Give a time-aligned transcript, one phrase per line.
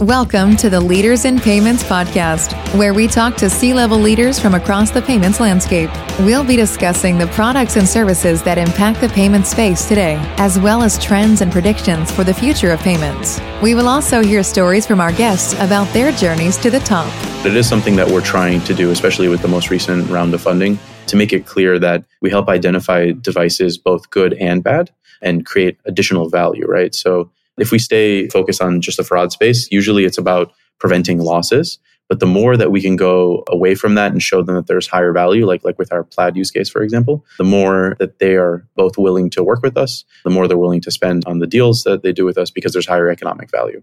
[0.00, 4.54] Welcome to the Leaders in Payments podcast, where we talk to C level leaders from
[4.54, 5.88] across the payments landscape.
[6.18, 10.82] We'll be discussing the products and services that impact the payment space today, as well
[10.82, 13.40] as trends and predictions for the future of payments.
[13.62, 17.10] We will also hear stories from our guests about their journeys to the top.
[17.46, 20.42] It is something that we're trying to do, especially with the most recent round of
[20.42, 24.90] funding, to make it clear that we help identify devices, both good and bad,
[25.22, 26.94] and create additional value, right?
[26.94, 31.78] So if we stay focused on just the fraud space, usually it's about preventing losses.
[32.08, 34.86] But the more that we can go away from that and show them that there's
[34.86, 38.36] higher value, like like with our Plaid use case, for example, the more that they
[38.36, 41.48] are both willing to work with us, the more they're willing to spend on the
[41.48, 43.82] deals that they do with us because there's higher economic value.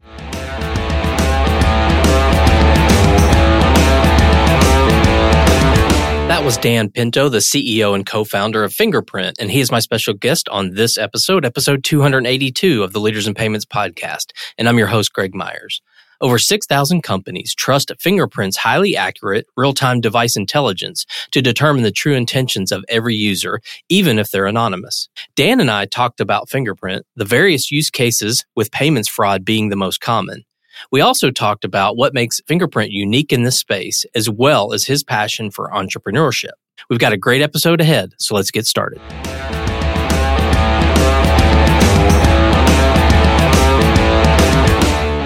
[6.43, 9.79] That was Dan Pinto, the CEO and co founder of Fingerprint, and he is my
[9.79, 14.33] special guest on this episode, episode 282 of the Leaders in Payments podcast.
[14.57, 15.81] And I'm your host, Greg Myers.
[16.19, 22.13] Over 6,000 companies trust Fingerprint's highly accurate real time device intelligence to determine the true
[22.13, 25.07] intentions of every user, even if they're anonymous.
[25.38, 29.78] Dan and I talked about Fingerprint, the various use cases, with payments fraud being the
[29.78, 30.44] most common.
[30.92, 35.03] We also talked about what makes Fingerprint unique in this space, as well as his
[35.03, 36.52] passion for entrepreneurship.
[36.90, 39.00] We've got a great episode ahead, so let's get started.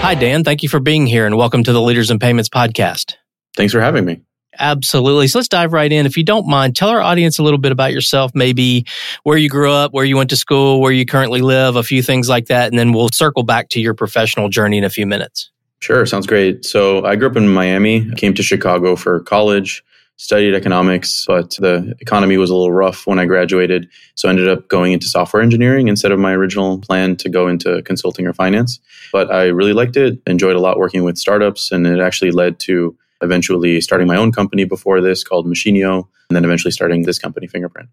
[0.02, 0.44] Hi, Dan.
[0.44, 3.16] Thank you for being here and welcome to the Leaders in Payments podcast.
[3.58, 4.22] Thanks for having me.
[4.60, 5.28] Absolutely.
[5.28, 6.06] So let's dive right in.
[6.06, 8.86] If you don't mind, tell our audience a little bit about yourself, maybe
[9.24, 12.02] where you grew up, where you went to school, where you currently live, a few
[12.02, 12.70] things like that.
[12.70, 15.52] And then we'll circle back to your professional journey in a few minutes.
[15.80, 16.06] Sure.
[16.06, 16.66] Sounds great.
[16.66, 19.84] So I grew up in Miami, came to Chicago for college,
[20.18, 23.88] studied economics, but the economy was a little rough when I graduated.
[24.16, 27.48] So I ended up going into software engineering instead of my original plan to go
[27.48, 28.80] into consulting or finance.
[29.12, 32.60] But I really liked it, enjoyed a lot working with startups, and it actually led
[32.62, 37.20] to eventually starting my own company before this called Machinio, and then eventually starting this
[37.20, 37.90] company, Fingerprint.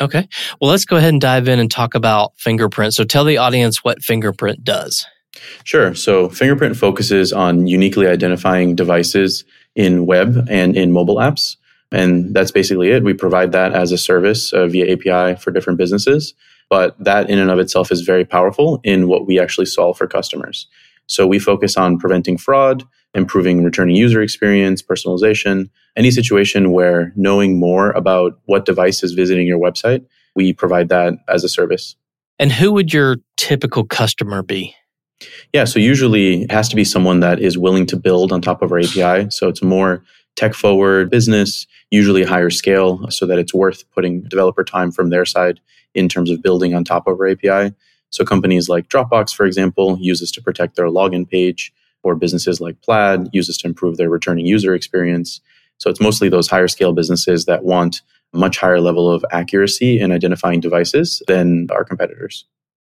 [0.00, 0.28] Okay.
[0.60, 2.94] Well, let's go ahead and dive in and talk about Fingerprint.
[2.94, 5.06] So tell the audience what Fingerprint does.
[5.64, 5.94] Sure.
[5.94, 9.44] So Fingerprint focuses on uniquely identifying devices
[9.74, 11.56] in web and in mobile apps.
[11.92, 13.04] And that's basically it.
[13.04, 16.34] We provide that as a service uh, via API for different businesses.
[16.70, 20.06] But that in and of itself is very powerful in what we actually solve for
[20.06, 20.66] customers.
[21.06, 22.84] So we focus on preventing fraud,
[23.14, 29.46] improving returning user experience, personalization, any situation where knowing more about what device is visiting
[29.46, 30.04] your website,
[30.34, 31.96] we provide that as a service.
[32.38, 34.74] And who would your typical customer be?
[35.52, 38.62] Yeah, so usually it has to be someone that is willing to build on top
[38.62, 39.30] of our API.
[39.30, 40.02] So it's more
[40.36, 45.24] tech forward business, usually higher scale, so that it's worth putting developer time from their
[45.24, 45.60] side
[45.94, 47.72] in terms of building on top of our API.
[48.10, 51.72] So companies like Dropbox, for example, use this to protect their login page
[52.04, 55.40] or businesses like Plaid uses to improve their returning user experience.
[55.78, 59.98] So it's mostly those higher scale businesses that want a much higher level of accuracy
[59.98, 62.44] in identifying devices than our competitors.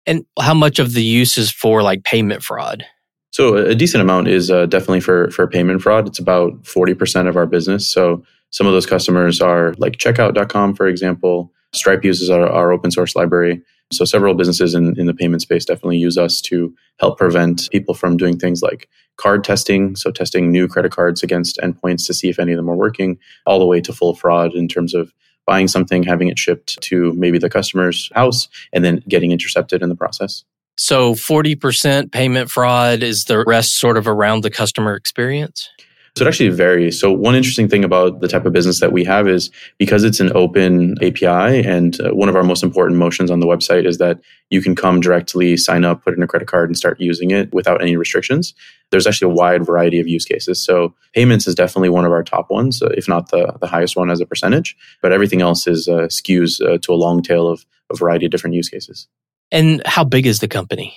[0.06, 2.86] And how much of the use is for like payment fraud?
[3.32, 6.08] So a decent amount is uh, definitely for for payment fraud.
[6.08, 7.90] It's about 40% of our business.
[7.90, 11.52] So some of those customers are like checkout.com for example.
[11.74, 13.62] Stripe uses our, our open source library.
[13.92, 17.94] So several businesses in, in the payment space definitely use us to help prevent people
[17.94, 18.88] from doing things like
[19.18, 22.70] card testing, so testing new credit cards against endpoints to see if any of them
[22.70, 25.14] are working, all the way to full fraud in terms of
[25.46, 29.90] buying something, having it shipped to maybe the customer's house, and then getting intercepted in
[29.90, 30.44] the process.
[30.78, 35.70] So 40% payment fraud is the rest sort of around the customer experience?
[36.18, 37.00] So it actually varies.
[37.00, 40.20] So one interesting thing about the type of business that we have is because it's
[40.20, 43.98] an open API, and uh, one of our most important motions on the website is
[44.00, 47.32] that you can come directly, sign up, put in a credit card, and start using
[47.32, 48.54] it without any restrictions.
[48.90, 50.62] There's actually a wide variety of use cases.
[50.62, 53.96] So payments is definitely one of our top ones, uh, if not the, the highest
[53.96, 54.76] one as a percentage.
[55.02, 58.32] But everything else is uh, skews uh, to a long tail of a variety of
[58.32, 59.08] different use cases.
[59.50, 60.94] And how big is the company?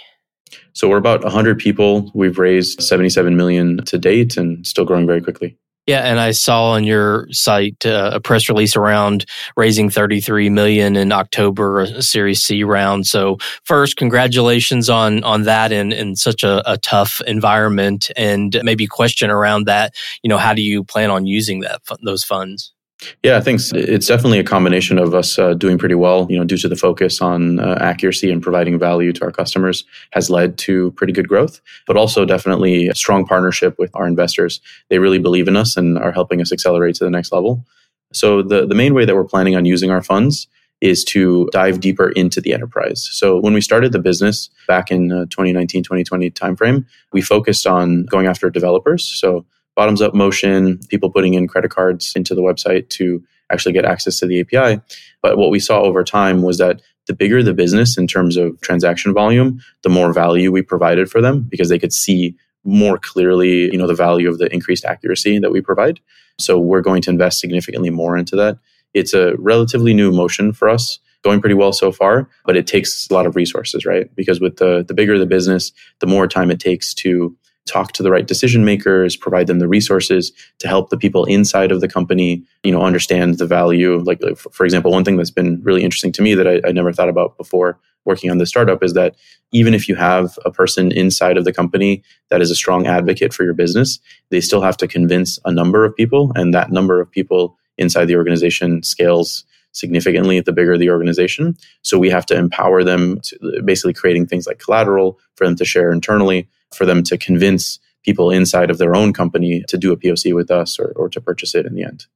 [0.72, 2.10] So we're about 100 people.
[2.14, 5.56] We've raised 77 million to date and still growing very quickly.
[5.86, 10.96] Yeah, and I saw on your site uh, a press release around raising 33 million
[10.96, 13.06] in October, a Series C round.
[13.06, 18.86] So first, congratulations on on that in in such a, a tough environment, and maybe
[18.86, 19.94] question around that.
[20.22, 22.72] You know, how do you plan on using that those funds?
[23.22, 23.72] Yeah, thanks.
[23.74, 26.76] It's definitely a combination of us uh, doing pretty well, you know, due to the
[26.76, 31.28] focus on uh, accuracy and providing value to our customers has led to pretty good
[31.28, 34.60] growth, but also definitely a strong partnership with our investors.
[34.90, 37.64] They really believe in us and are helping us accelerate to the next level.
[38.12, 40.46] So the, the main way that we're planning on using our funds
[40.80, 43.08] is to dive deeper into the enterprise.
[43.10, 48.04] So when we started the business back in uh, 2019, 2020 timeframe, we focused on
[48.04, 49.04] going after developers.
[49.04, 53.84] So bottoms up motion, people putting in credit cards into the website to actually get
[53.84, 54.80] access to the API.
[55.22, 58.60] But what we saw over time was that the bigger the business in terms of
[58.60, 63.70] transaction volume, the more value we provided for them because they could see more clearly,
[63.70, 66.00] you know, the value of the increased accuracy that we provide.
[66.38, 68.58] So we're going to invest significantly more into that.
[68.94, 73.08] It's a relatively new motion for us, going pretty well so far, but it takes
[73.10, 74.14] a lot of resources, right?
[74.14, 78.02] Because with the the bigger the business, the more time it takes to talk to
[78.02, 81.88] the right decision makers, provide them the resources to help the people inside of the
[81.88, 83.98] company, you know, understand the value.
[83.98, 86.92] Like, for example, one thing that's been really interesting to me that I, I never
[86.92, 89.16] thought about before working on this startup is that
[89.52, 93.32] even if you have a person inside of the company that is a strong advocate
[93.32, 97.00] for your business, they still have to convince a number of people, and that number
[97.00, 101.56] of people inside the organization scales significantly the bigger the organization.
[101.82, 105.64] So we have to empower them to basically creating things like collateral for them to
[105.64, 109.96] share internally, for them to convince people inside of their own company to do a
[109.96, 112.06] POC with us or, or to purchase it in the end.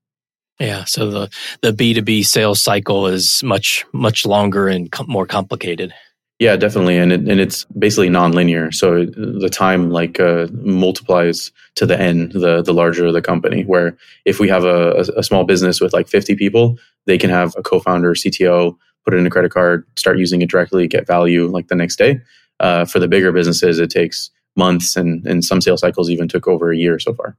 [0.60, 1.30] Yeah, so the
[1.62, 5.94] the B two B sales cycle is much much longer and com- more complicated.
[6.40, 8.72] Yeah, definitely, and it, and it's basically nonlinear.
[8.72, 13.62] So the time like uh, multiplies to the n, the the larger the company.
[13.62, 16.76] Where if we have a, a small business with like fifty people,
[17.06, 20.50] they can have a co-founder, CTO, put it in a credit card, start using it
[20.50, 22.20] directly, get value like the next day.
[22.60, 26.48] Uh, for the bigger businesses, it takes months, and and some sales cycles even took
[26.48, 27.36] over a year so far.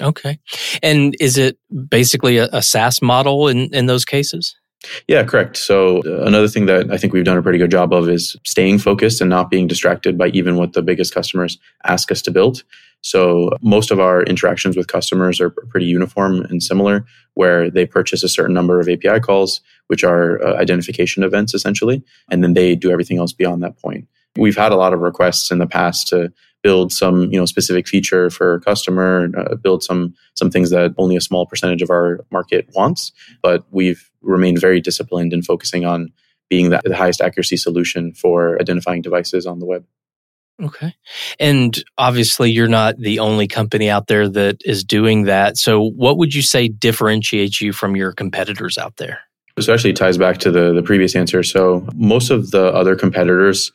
[0.00, 0.38] Okay,
[0.82, 4.56] and is it basically a, a SaaS model in in those cases?
[5.06, 5.56] Yeah, correct.
[5.56, 8.36] So uh, another thing that I think we've done a pretty good job of is
[8.44, 12.30] staying focused and not being distracted by even what the biggest customers ask us to
[12.30, 12.64] build.
[13.02, 17.04] So most of our interactions with customers are pretty uniform and similar,
[17.34, 22.02] where they purchase a certain number of API calls, which are uh, identification events essentially,
[22.30, 24.06] and then they do everything else beyond that point.
[24.36, 26.32] We've had a lot of requests in the past to
[26.62, 30.94] build some you know specific feature for a customer, uh, build some some things that
[30.98, 33.12] only a small percentage of our market wants.
[33.42, 36.12] But we've remained very disciplined in focusing on
[36.48, 39.84] being the, the highest accuracy solution for identifying devices on the web.
[40.62, 40.94] Okay.
[41.40, 45.56] And obviously, you're not the only company out there that is doing that.
[45.56, 49.20] So, what would you say differentiates you from your competitors out there?
[49.56, 51.42] This actually ties back to the, the previous answer.
[51.42, 53.72] So, most of the other competitors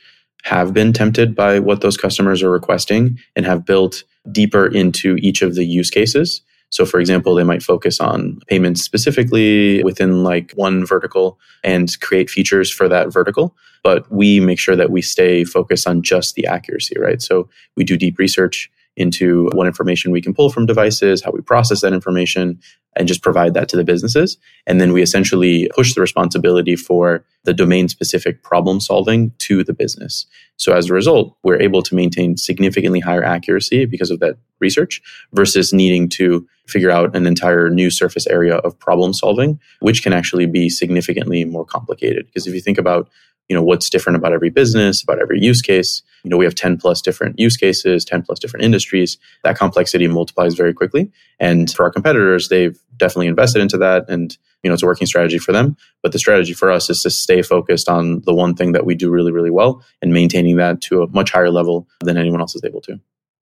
[0.47, 5.41] have been tempted by what those customers are requesting and have built deeper into each
[5.41, 6.41] of the use cases.
[6.69, 12.29] So, for example, they might focus on payments specifically within like one vertical and create
[12.29, 13.57] features for that vertical.
[13.83, 17.21] But we make sure that we stay focused on just the accuracy, right?
[17.21, 21.39] So, we do deep research into what information we can pull from devices, how we
[21.39, 22.59] process that information,
[22.97, 24.37] and just provide that to the businesses.
[24.65, 29.73] And then we essentially push the responsibility for the domain specific problem solving to the
[29.73, 30.25] business.
[30.57, 34.99] So as a result, we're able to maintain significantly higher accuracy because of that research
[35.31, 40.11] versus needing to figure out an entire new surface area of problem solving, which can
[40.11, 42.25] actually be significantly more complicated.
[42.25, 43.09] Because if you think about
[43.49, 46.01] you know what's different about every business about every use case.
[46.23, 49.17] You know we have 10 plus different use cases 10 plus different industries.
[49.43, 51.11] That complexity multiplies very quickly.
[51.39, 55.07] And for our competitors they've definitely invested into that and you know it's a working
[55.07, 55.77] strategy for them.
[56.03, 58.95] But the strategy for us is to stay focused on the one thing that we
[58.95, 62.55] do really really well and maintaining that to a much higher level than anyone else
[62.55, 62.99] is able to.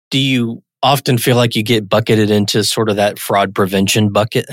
[0.09, 4.45] Do you often feel like you get bucketed into sort of that fraud prevention bucket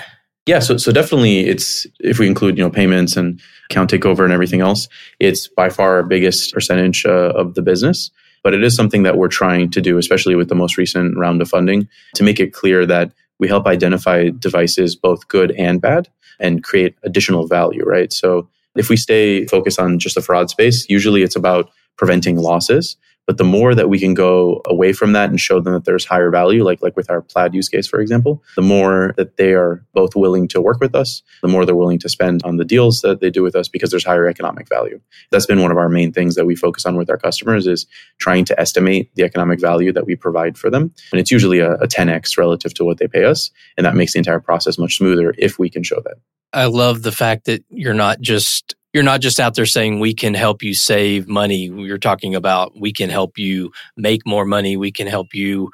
[0.47, 4.33] yeah, so so definitely it's if we include you know payments and account takeover and
[4.33, 8.11] everything else, it's by far our biggest percentage uh, of the business.
[8.43, 11.41] But it is something that we're trying to do, especially with the most recent round
[11.41, 16.09] of funding, to make it clear that we help identify devices both good and bad
[16.39, 18.13] and create additional value, right?
[18.13, 18.47] So
[18.77, 22.97] if we stay focused on just the fraud space, usually it's about preventing losses.
[23.27, 26.05] But the more that we can go away from that and show them that there's
[26.05, 29.55] higher value, like like with our Plaid use case, for example, the more that they
[29.55, 32.65] are both willing to work with us, the more they're willing to spend on the
[32.65, 35.01] deals that they do with us because there's higher economic value.
[35.31, 37.87] That's been one of our main things that we focus on with our customers is
[38.19, 40.93] trying to estimate the economic value that we provide for them.
[41.11, 43.51] And it's usually a, a 10x relative to what they pay us.
[43.77, 46.17] And that makes the entire process much smoother if we can show that.
[46.53, 50.15] I love the fact that you're not just you're not just out there saying we
[50.15, 51.65] can help you save money.
[51.65, 54.77] You're talking about we can help you make more money.
[54.77, 55.71] We can help you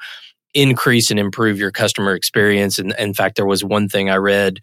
[0.53, 2.77] increase and improve your customer experience.
[2.77, 4.59] And in fact, there was one thing I read,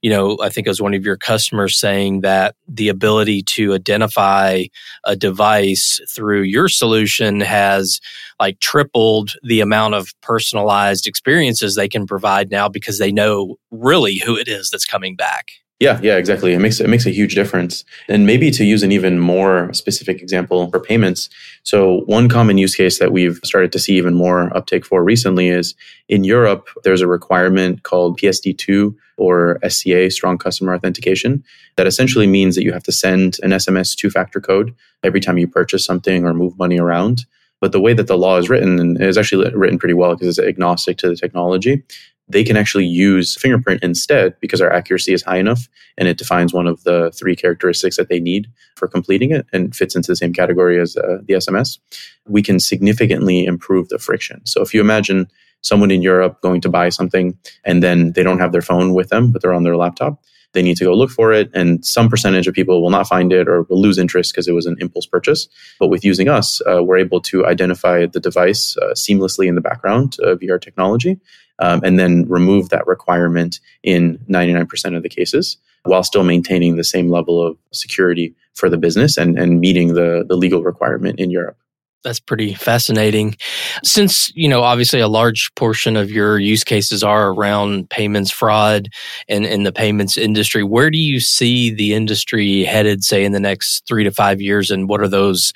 [0.00, 3.74] you know, I think it was one of your customers saying that the ability to
[3.74, 4.64] identify
[5.04, 8.00] a device through your solution has
[8.38, 14.18] like tripled the amount of personalized experiences they can provide now because they know really
[14.24, 15.50] who it is that's coming back.
[15.82, 16.52] Yeah, yeah, exactly.
[16.52, 17.84] It makes it makes a huge difference.
[18.08, 21.28] And maybe to use an even more specific example for payments.
[21.64, 25.48] So one common use case that we've started to see even more uptake for recently
[25.48, 25.74] is
[26.08, 31.42] in Europe, there's a requirement called PSD2 or SCA, strong customer authentication,
[31.74, 34.72] that essentially means that you have to send an SMS two-factor code
[35.02, 37.26] every time you purchase something or move money around.
[37.60, 40.48] But the way that the law is written, is actually written pretty well because it's
[40.48, 41.82] agnostic to the technology,
[42.28, 46.52] they can actually use Fingerprint instead because our accuracy is high enough and it defines
[46.52, 50.16] one of the three characteristics that they need for completing it and fits into the
[50.16, 51.78] same category as uh, the SMS.
[52.26, 54.44] We can significantly improve the friction.
[54.46, 55.28] So if you imagine
[55.62, 59.08] someone in Europe going to buy something and then they don't have their phone with
[59.08, 61.50] them, but they're on their laptop, they need to go look for it.
[61.54, 64.52] And some percentage of people will not find it or will lose interest because it
[64.52, 65.48] was an impulse purchase.
[65.78, 69.60] But with using us, uh, we're able to identify the device uh, seamlessly in the
[69.60, 71.18] background uh, via our technology
[71.62, 76.84] um, and then remove that requirement in 99% of the cases while still maintaining the
[76.84, 81.30] same level of security for the business and, and meeting the, the legal requirement in
[81.30, 81.56] Europe.
[82.02, 83.36] That's pretty fascinating.
[83.84, 88.88] Since, you know, obviously a large portion of your use cases are around payments fraud
[89.28, 93.38] and in the payments industry, where do you see the industry headed, say, in the
[93.38, 94.68] next three to five years?
[94.68, 95.52] And what are those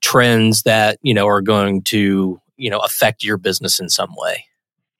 [0.00, 4.46] trends that, you know, are going to, you know, affect your business in some way?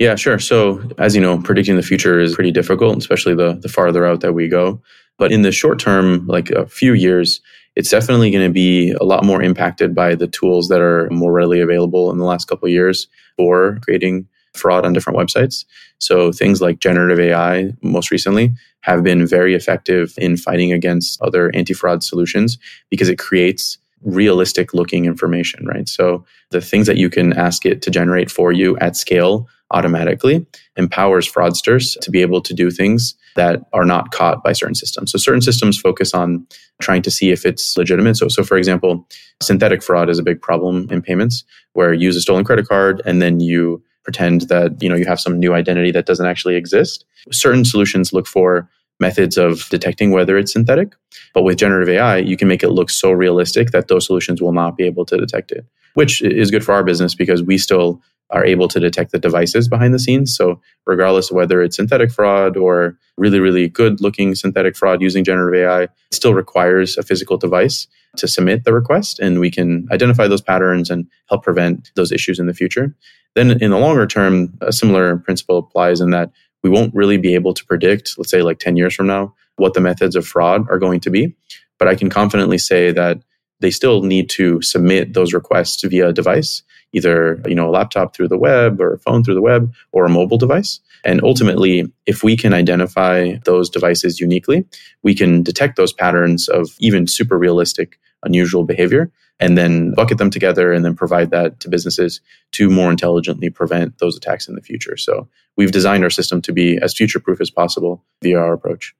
[0.00, 0.38] Yeah, sure.
[0.38, 4.22] So, as you know, predicting the future is pretty difficult, especially the, the farther out
[4.22, 4.80] that we go.
[5.18, 7.42] But in the short term, like a few years,
[7.76, 11.32] it's definitely going to be a lot more impacted by the tools that are more
[11.32, 15.66] readily available in the last couple years for creating fraud on different websites.
[15.98, 21.54] So things like generative AI, most recently, have been very effective in fighting against other
[21.54, 25.88] anti-fraud solutions because it creates realistic looking information, right?
[25.88, 30.44] So the things that you can ask it to generate for you at scale automatically
[30.76, 35.12] empowers fraudsters to be able to do things that are not caught by certain systems.
[35.12, 36.46] So certain systems focus on
[36.80, 38.16] trying to see if it's legitimate.
[38.16, 39.06] So, so for example,
[39.40, 43.00] synthetic fraud is a big problem in payments where you use a stolen credit card
[43.04, 46.56] and then you pretend that you know you have some new identity that doesn't actually
[46.56, 47.04] exist.
[47.30, 48.68] Certain solutions look for
[49.00, 50.94] methods of detecting whether it's synthetic,
[51.34, 54.52] but with generative AI, you can make it look so realistic that those solutions will
[54.52, 55.64] not be able to detect it,
[55.94, 59.68] which is good for our business because we still are able to detect the devices
[59.68, 60.36] behind the scenes.
[60.36, 65.24] So, regardless of whether it's synthetic fraud or really, really good looking synthetic fraud using
[65.24, 69.18] generative AI, it still requires a physical device to submit the request.
[69.18, 72.94] And we can identify those patterns and help prevent those issues in the future.
[73.34, 76.30] Then, in the longer term, a similar principle applies in that
[76.62, 79.74] we won't really be able to predict, let's say like 10 years from now, what
[79.74, 81.34] the methods of fraud are going to be.
[81.78, 83.22] But I can confidently say that
[83.60, 86.62] they still need to submit those requests via a device
[86.92, 90.04] either you know a laptop through the web or a phone through the web or
[90.04, 94.66] a mobile device and ultimately if we can identify those devices uniquely
[95.02, 100.30] we can detect those patterns of even super realistic unusual behavior and then bucket them
[100.30, 102.20] together and then provide that to businesses
[102.52, 104.96] to more intelligently prevent those attacks in the future.
[104.96, 108.94] So we've designed our system to be as future proof as possible via our approach.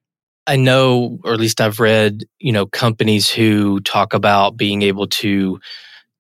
[0.47, 5.07] I know, or at least I've read, you know, companies who talk about being able
[5.09, 5.61] to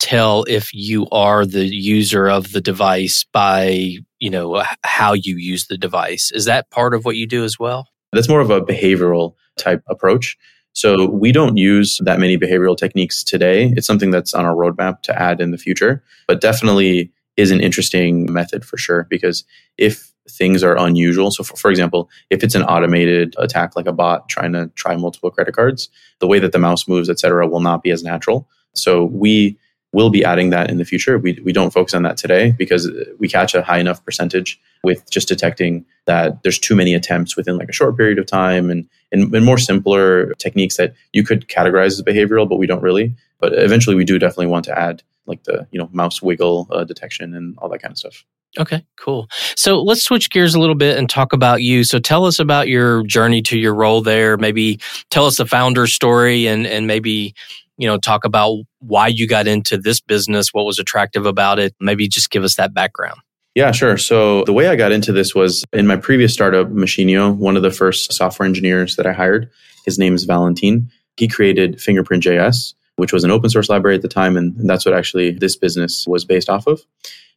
[0.01, 5.67] tell if you are the user of the device by you know how you use
[5.67, 6.33] the device.
[6.33, 7.87] Is that part of what you do as well?
[8.13, 10.37] That's more of a behavioral type approach.
[10.73, 13.73] So we don't use that many behavioral techniques today.
[13.77, 17.61] It's something that's on our roadmap to add in the future but definitely is an
[17.61, 19.45] interesting method for sure because
[19.79, 23.93] if things are unusual so for, for example if it's an automated attack like a
[23.93, 25.89] bot trying to try multiple credit cards
[26.21, 28.49] the way that the mouse moves etc will not be as natural.
[28.75, 29.59] So we
[29.93, 31.19] We'll be adding that in the future.
[31.19, 35.11] We, we don't focus on that today because we catch a high enough percentage with
[35.11, 38.89] just detecting that there's too many attempts within like a short period of time and,
[39.11, 43.15] and, and more simpler techniques that you could categorize as behavioral, but we don't really.
[43.41, 46.85] But eventually we do definitely want to add like the, you know, mouse wiggle uh,
[46.85, 48.25] detection and all that kind of stuff.
[48.59, 49.29] Okay, cool.
[49.55, 51.85] So let's switch gears a little bit and talk about you.
[51.85, 54.37] So tell us about your journey to your role there.
[54.37, 54.81] Maybe
[55.11, 57.35] tell us the founder story and and maybe
[57.81, 61.75] you know, talk about why you got into this business, what was attractive about it.
[61.81, 63.19] Maybe just give us that background.
[63.55, 63.97] Yeah, sure.
[63.97, 67.63] So the way I got into this was in my previous startup, Machinio, one of
[67.63, 69.51] the first software engineers that I hired.
[69.87, 70.91] His name is Valentin.
[71.17, 74.37] He created Fingerprint JS, which was an open source library at the time.
[74.37, 76.83] And that's what actually this business was based off of.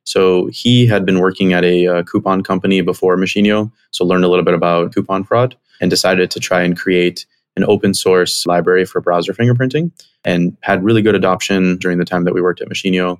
[0.04, 4.28] So he had been working at a uh, coupon company before Machinio, so learned a
[4.28, 8.86] little bit about coupon fraud and decided to try and create an open source library
[8.86, 9.92] for browser fingerprinting
[10.26, 13.20] and had really good adoption during the time that we worked at Machinio.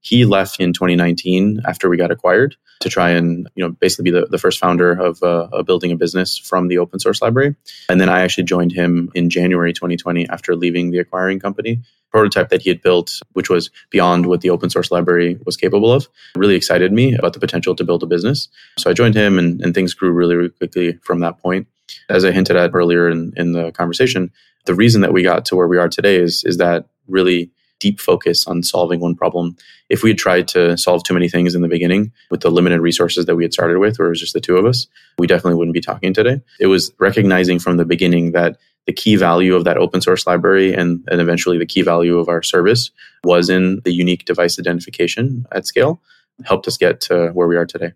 [0.00, 4.10] He left in 2019 after we got acquired to try and you know basically be
[4.10, 7.54] the, the first founder of, uh, building a business from the open source library.
[7.88, 11.82] And then I actually joined him in January 2020 after leaving the acquiring company.
[12.10, 15.92] Prototype that he had built, which was beyond what the open source library was capable
[15.92, 18.48] of, really excited me about the potential to build a business.
[18.78, 21.68] So I joined him, and, and things grew really, really quickly from that point.
[22.08, 24.32] As I hinted at earlier in, in the conversation,
[24.64, 28.00] the reason that we got to where we are today is is that really deep
[28.00, 29.56] focus on solving one problem.
[29.88, 32.80] If we had tried to solve too many things in the beginning with the limited
[32.80, 34.86] resources that we had started with, where it was just the two of us,
[35.18, 36.40] we definitely wouldn't be talking today.
[36.60, 38.56] It was recognizing from the beginning that
[38.86, 42.28] the key value of that open source library and, and eventually the key value of
[42.28, 42.90] our service
[43.24, 46.00] was in the unique device identification at scale,
[46.44, 47.92] helped us get to where we are today.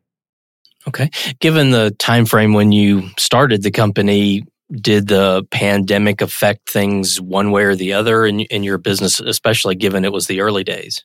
[0.87, 1.11] Okay.
[1.41, 7.51] Given the time frame when you started the company, did the pandemic affect things one
[7.51, 11.05] way or the other in, in your business, especially given it was the early days?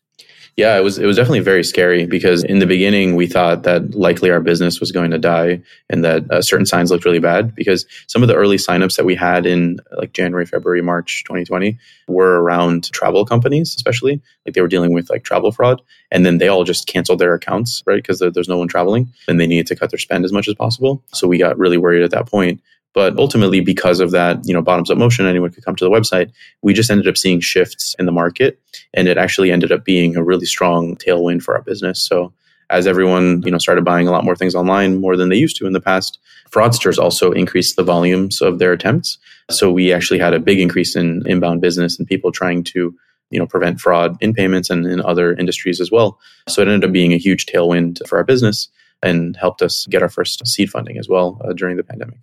[0.59, 3.95] Yeah, it was it was definitely very scary because in the beginning we thought that
[3.95, 7.55] likely our business was going to die and that uh, certain signs looked really bad
[7.55, 11.77] because some of the early signups that we had in like January, February, March 2020
[12.09, 16.39] were around travel companies, especially like they were dealing with like travel fraud, and then
[16.39, 19.67] they all just canceled their accounts right because there's no one traveling and they needed
[19.67, 21.01] to cut their spend as much as possible.
[21.13, 22.61] So we got really worried at that point.
[22.99, 25.89] But ultimately, because of that, you know, bottoms up motion, anyone could come to the
[25.89, 26.33] website.
[26.61, 28.59] We just ended up seeing shifts in the market,
[28.93, 32.01] and it actually ended up being a really strong tailwind for our business.
[32.01, 32.33] So
[32.69, 35.55] as everyone, you know, started buying a lot more things online more than they used
[35.59, 36.19] to in the past,
[36.51, 39.17] fraudsters also increased the volumes of their attempts.
[39.49, 42.93] So we actually had a big increase in inbound business and people trying to
[43.29, 46.89] you know prevent fraud in payments and in other industries as well so it ended
[46.89, 48.69] up being a huge tailwind for our business
[49.03, 52.17] and helped us get our first seed funding as well uh, during the pandemic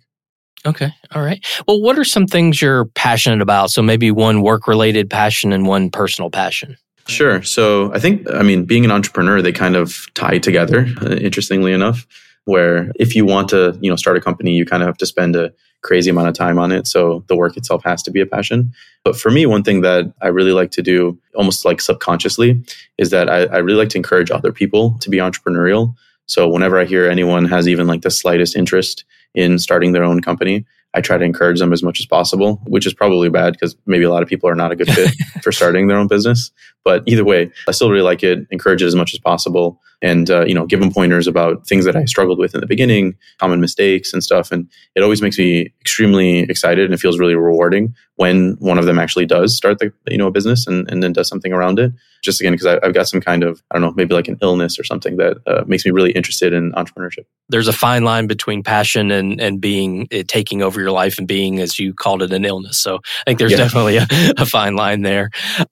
[0.65, 0.91] Okay.
[1.13, 1.45] All right.
[1.67, 3.69] Well, what are some things you're passionate about?
[3.69, 6.77] So maybe one work related passion and one personal passion.
[7.07, 7.41] Sure.
[7.41, 10.87] So I think, I mean, being an entrepreneur, they kind of tie together,
[11.21, 12.05] interestingly enough,
[12.45, 15.05] where if you want to, you know, start a company, you kind of have to
[15.05, 16.85] spend a crazy amount of time on it.
[16.85, 18.73] So the work itself has to be a passion.
[19.03, 22.61] But for me, one thing that I really like to do, almost like subconsciously,
[22.97, 25.95] is that I, I really like to encourage other people to be entrepreneurial.
[26.25, 29.05] So whenever I hear anyone has even like the slightest interest
[29.37, 32.87] in starting their own company, I try to encourage them as much as possible, which
[32.87, 35.51] is probably bad because maybe a lot of people are not a good fit for
[35.51, 36.49] starting their own business.
[36.83, 40.29] But either way, I still really like it, encourage it as much as possible, and
[40.29, 43.15] uh, you know, give them pointers about things that I struggled with in the beginning,
[43.39, 44.51] common mistakes and stuff.
[44.51, 48.85] And it always makes me extremely excited, and it feels really rewarding when one of
[48.85, 51.79] them actually does start the you know a business and, and then does something around
[51.79, 51.93] it.
[52.23, 54.79] Just again, because I've got some kind of I don't know, maybe like an illness
[54.79, 57.25] or something that uh, makes me really interested in entrepreneurship.
[57.49, 61.27] There's a fine line between passion and and being it, taking over your life and
[61.27, 62.77] being, as you called it, an illness.
[62.77, 63.57] So I think there's yeah.
[63.57, 64.07] definitely a,
[64.37, 65.29] a fine line there.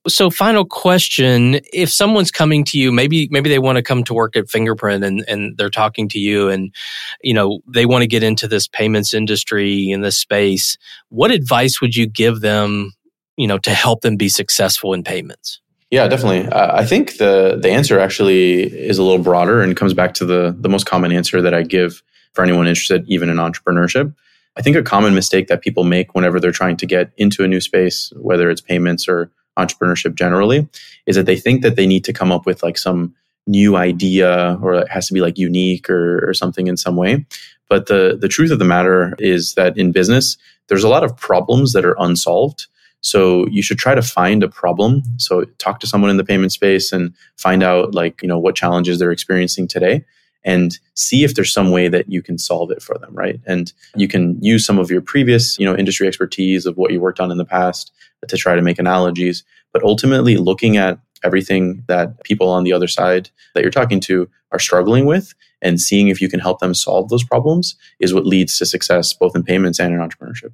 [0.07, 4.14] So final question: If someone's coming to you, maybe maybe they want to come to
[4.15, 6.73] work at Fingerprint and and they're talking to you, and
[7.21, 10.77] you know they want to get into this payments industry in this space.
[11.09, 12.93] What advice would you give them?
[13.37, 15.59] You know, to help them be successful in payments.
[15.91, 16.51] Yeah, definitely.
[16.51, 20.55] I think the the answer actually is a little broader and comes back to the
[20.59, 22.01] the most common answer that I give
[22.33, 24.13] for anyone interested, even in entrepreneurship.
[24.57, 27.47] I think a common mistake that people make whenever they're trying to get into a
[27.47, 30.67] new space, whether it's payments or entrepreneurship generally,
[31.05, 33.13] is that they think that they need to come up with like some
[33.47, 37.25] new idea or it has to be like unique or, or something in some way.
[37.69, 41.15] But the the truth of the matter is that in business, there's a lot of
[41.15, 42.67] problems that are unsolved
[43.05, 45.03] so you should try to find a problem.
[45.17, 48.55] So talk to someone in the payment space and find out like, you know, what
[48.55, 50.03] challenges they're experiencing today
[50.43, 53.39] and see if there's some way that you can solve it for them, right?
[53.45, 56.99] And you can use some of your previous, you know, industry expertise of what you
[56.99, 57.91] worked on in the past
[58.27, 62.87] to try to make analogies, but ultimately looking at everything that people on the other
[62.87, 66.73] side that you're talking to are struggling with and seeing if you can help them
[66.73, 70.51] solve those problems is what leads to success both in payments and in entrepreneurship.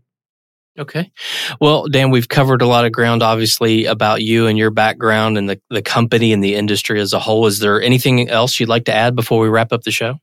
[0.79, 1.11] Okay.
[1.59, 5.49] Well, Dan, we've covered a lot of ground, obviously, about you and your background and
[5.49, 7.45] the, the company and the industry as a whole.
[7.45, 10.15] Is there anything else you'd like to add before we wrap up the show?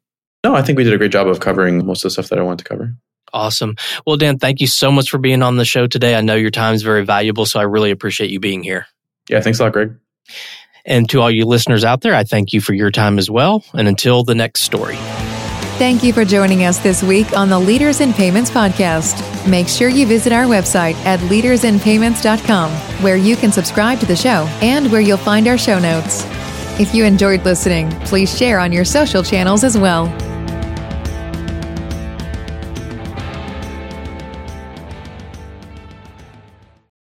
[0.42, 2.38] No, I think we did a great job of covering most of the stuff that
[2.38, 2.94] I want to cover.
[3.32, 3.76] Awesome.
[4.06, 6.14] Well, Dan, thank you so much for being on the show today.
[6.14, 8.86] I know your time is very valuable, so I really appreciate you being here.
[9.28, 9.94] Yeah, thanks a lot, Greg.
[10.84, 13.64] And to all you listeners out there, I thank you for your time as well.
[13.74, 14.96] And until the next story.
[15.78, 19.48] Thank you for joining us this week on the Leaders in Payments podcast.
[19.48, 22.70] Make sure you visit our website at leadersinpayments.com,
[23.02, 26.24] where you can subscribe to the show and where you'll find our show notes.
[26.80, 30.06] If you enjoyed listening, please share on your social channels as well.